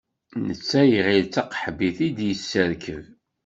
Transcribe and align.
Netta 0.47 0.81
iɣil 0.97 1.23
d 1.25 1.29
taqaḥbit 1.33 1.97
i 2.07 2.09
d-yesserkeb. 2.17 3.03